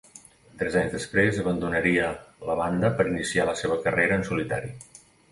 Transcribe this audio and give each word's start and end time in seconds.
Tres 0.59 0.75
anys 0.79 0.93
després 0.95 1.35
abandonaria 1.41 2.07
la 2.47 2.55
banda 2.59 2.91
per 3.01 3.05
iniciar 3.11 3.45
la 3.49 3.53
seva 3.59 3.77
carrera 3.83 4.17
en 4.21 4.25
solitari. 4.31 4.73